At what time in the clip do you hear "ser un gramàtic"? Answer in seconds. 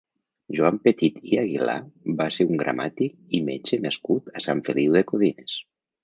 2.37-3.37